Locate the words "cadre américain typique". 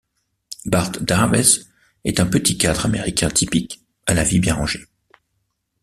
2.57-3.81